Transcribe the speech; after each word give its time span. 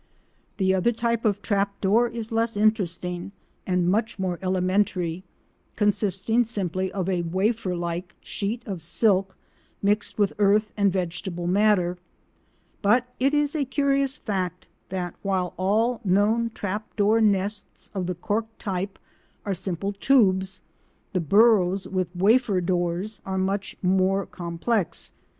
The 0.57 0.73
other 0.73 0.91
type 0.91 1.25
of 1.25 1.43
trap 1.43 1.79
door 1.79 2.07
is 2.07 2.31
less 2.31 2.57
interesting 2.57 3.33
and 3.67 3.87
much 3.87 4.17
more 4.17 4.39
elementary, 4.41 5.23
consisting 5.75 6.43
simply 6.43 6.91
of 6.91 7.07
a 7.07 7.21
wafer 7.21 7.75
like 7.75 8.15
sheet 8.19 8.67
of 8.67 8.81
silk 8.81 9.37
mixed 9.83 10.17
with 10.17 10.33
earth 10.39 10.71
and 10.75 10.91
vegetable 10.91 11.45
matter, 11.45 11.99
but 12.81 13.13
it 13.19 13.35
is 13.35 13.53
a 13.55 13.63
curious 13.63 14.17
fact 14.17 14.65
that 14.89 15.13
while 15.21 15.53
all 15.55 16.01
known 16.03 16.49
trap 16.49 16.95
door 16.95 17.21
nests 17.21 17.91
of 17.93 18.07
the 18.07 18.15
cork 18.15 18.47
type 18.57 18.97
are 19.45 19.53
simple 19.53 19.93
tubes, 19.93 20.63
the 21.13 21.21
burrows 21.21 21.87
with 21.87 22.07
wafer 22.15 22.59
doors 22.59 23.21
are 23.23 23.35
often 23.35 23.43
much 23.45 23.75
more 23.83 24.25
complex. 24.25 25.11